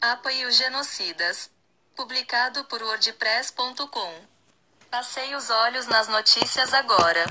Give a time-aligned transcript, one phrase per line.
[0.00, 1.50] Apoie os genocidas.
[1.96, 4.14] Publicado por wordpress.com.
[4.88, 7.26] Passei os olhos nas notícias agora.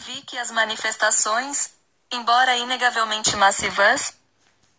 [0.00, 1.72] Vi que as manifestações,
[2.12, 4.12] embora inegavelmente massivas,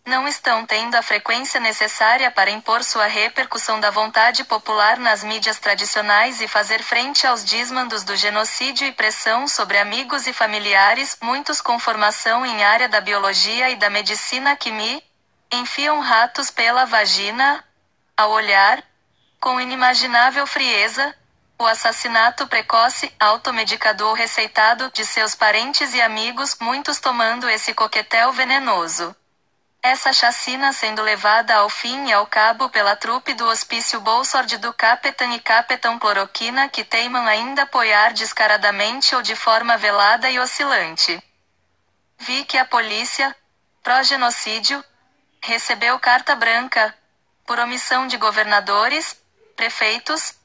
[0.05, 5.57] não estão tendo a frequência necessária para impor sua repercussão da vontade popular nas mídias
[5.57, 11.61] tradicionais e fazer frente aos desmandos do genocídio e pressão sobre amigos e familiares, muitos
[11.61, 15.03] com formação em área da biologia e da medicina que me
[15.51, 17.63] enfiam ratos pela vagina,
[18.15, 18.83] ao olhar,
[19.39, 21.15] com inimaginável frieza,
[21.57, 29.15] o assassinato precoce, automedicador receitado de seus parentes e amigos, muitos tomando esse coquetel venenoso.
[29.83, 34.71] Essa chacina sendo levada ao fim e ao cabo pela trupe do hospício Bolsord do
[34.71, 41.21] Capitão e Capitão Cloroquina que teimam ainda apoiar descaradamente ou de forma velada e oscilante.
[42.19, 43.35] Vi que a polícia,
[43.81, 44.83] pró-genocídio,
[45.43, 46.95] recebeu carta branca,
[47.45, 49.17] por omissão de governadores,
[49.55, 50.35] prefeitos,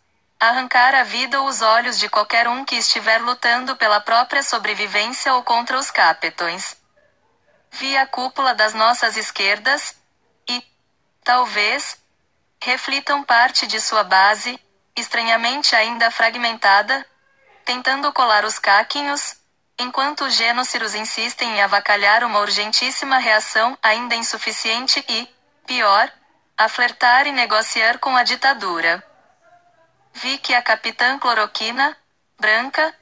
[0.40, 5.34] arrancar a vida ou os olhos de qualquer um que estiver lutando pela própria sobrevivência
[5.34, 6.76] ou contra os capetões.
[7.70, 9.94] Via a cúpula das nossas esquerdas,
[10.48, 10.62] e,
[11.22, 11.98] talvez,
[12.62, 14.58] reflitam parte de sua base,
[14.96, 17.06] estranhamente ainda fragmentada,
[17.64, 19.36] tentando colar os caquinhos,
[19.78, 25.28] enquanto os genociros insistem em avacalhar uma urgentíssima reação ainda insuficiente e,
[25.66, 26.10] pior,
[26.56, 29.02] a flertar e negociar com a ditadura.
[30.14, 31.96] Vi que a capitã cloroquina,
[32.38, 32.94] branca,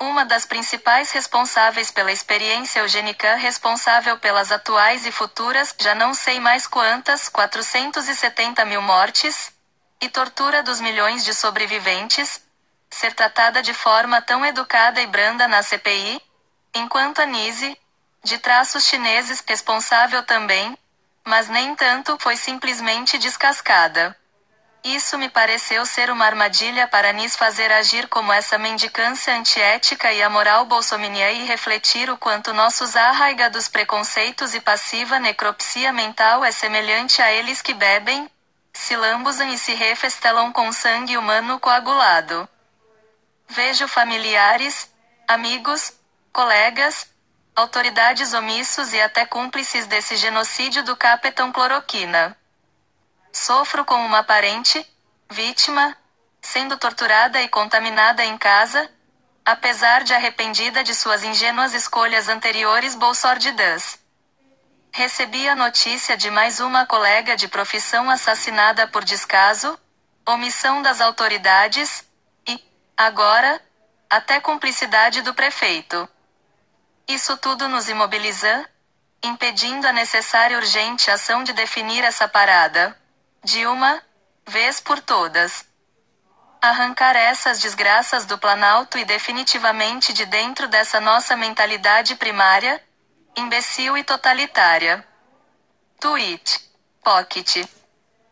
[0.00, 6.38] uma das principais responsáveis pela experiência eugênica responsável pelas atuais e futuras, já não sei
[6.38, 9.52] mais quantas, 470 mil mortes,
[10.00, 12.40] e tortura dos milhões de sobreviventes,
[12.90, 16.20] ser tratada de forma tão educada e branda na CPI,
[16.74, 17.78] enquanto Anise,
[18.22, 20.76] de traços chineses, responsável também,
[21.24, 24.16] mas nem tanto, foi simplesmente descascada.
[24.84, 30.22] Isso me pareceu ser uma armadilha para Nis fazer agir como essa mendicância antiética e
[30.22, 37.20] amoral bolsominiã e refletir o quanto nossos arraigados preconceitos e passiva necropsia mental é semelhante
[37.20, 38.30] a eles que bebem,
[38.72, 42.48] se lambuzam e se refestelam com sangue humano coagulado.
[43.50, 44.92] Vejo familiares,
[45.26, 45.94] amigos,
[46.30, 47.10] colegas,
[47.56, 52.36] autoridades omissos e até cúmplices desse genocídio do capitão cloroquina.
[53.32, 54.86] Sofro com uma parente,
[55.30, 55.96] vítima,
[56.42, 58.88] sendo torturada e contaminada em casa,
[59.44, 63.98] apesar de arrependida de suas ingênuas escolhas anteriores bolsordidas.
[64.92, 69.78] Recebi a notícia de mais uma colega de profissão assassinada por descaso,
[70.26, 72.07] omissão das autoridades
[72.98, 73.60] agora,
[74.10, 76.08] até cumplicidade do prefeito.
[77.06, 78.68] Isso tudo nos imobiliza,
[79.22, 82.98] impedindo a necessária urgente ação de definir essa parada
[83.44, 84.02] de uma
[84.44, 85.64] vez por todas.
[86.60, 92.82] Arrancar essas desgraças do Planalto e definitivamente de dentro dessa nossa mentalidade primária,
[93.36, 95.06] imbecil e totalitária.
[96.00, 96.68] Tweet.
[97.02, 97.64] Pocket.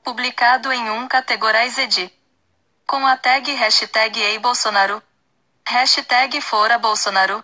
[0.03, 2.16] Publicado em um Categorized.
[2.87, 5.03] Com a tag hashtag Ei Bolsonaro.
[5.67, 7.43] Hashtag Fora Bolsonaro.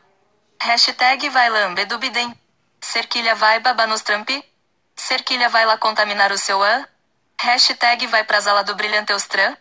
[0.60, 2.32] Hashtag Vai Lambe do Biden.
[2.80, 4.31] Cerquilha vai babar nos Trump.
[4.94, 6.86] Cerquilha vai lá contaminar o seu an.
[7.41, 9.56] Hashtag vai pra sala do Brilhanteustran.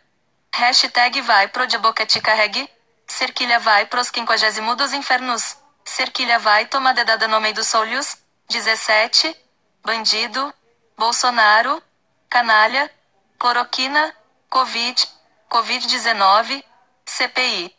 [0.53, 2.69] Hashtag vai pro de boca te carregue.
[3.07, 5.57] Cerquilha vai pros quinquagésimo dos infernos.
[5.83, 8.19] Cerquilha vai toma dedada no meio dos olhos.
[8.49, 9.35] 17.
[9.83, 10.53] Bandido.
[10.95, 11.81] Bolsonaro.
[12.29, 12.87] Canalha.
[13.39, 14.15] Cloroquina.
[14.47, 15.20] Covid.
[15.51, 16.63] Covid-19.
[17.05, 17.75] CPI.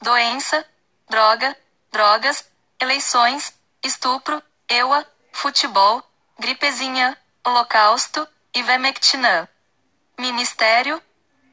[0.00, 0.64] Doença.
[1.10, 1.56] Droga.
[1.90, 2.48] Drogas.
[2.80, 3.52] Eleições.
[3.82, 4.40] Estupro.
[4.68, 5.04] EUA.
[5.32, 6.02] Futebol.
[6.38, 7.18] Gripezinha.
[7.44, 8.28] Holocausto.
[8.54, 9.50] Ivermectina.
[10.18, 11.02] Ministério,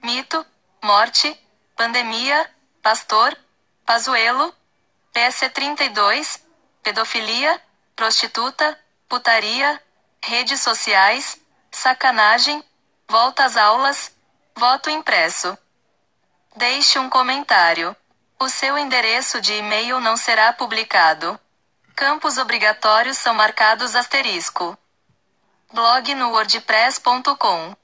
[0.02, 0.46] mito,
[0.82, 1.38] morte,
[1.76, 2.50] pandemia,
[2.82, 3.38] pastor,
[3.86, 4.56] pazuelo,
[5.14, 6.40] PC32,
[6.82, 7.62] pedofilia,
[7.94, 8.80] prostituta,
[9.10, 9.84] putaria,
[10.24, 11.38] redes sociais,
[11.70, 12.64] sacanagem,
[13.06, 14.16] volta às aulas,
[14.56, 15.58] voto impresso.
[16.56, 17.96] Deixe um comentário.
[18.40, 21.40] O seu endereço de e-mail não será publicado.
[21.96, 24.78] Campos obrigatórios são marcados asterisco
[25.74, 27.76] blog no wordpress.com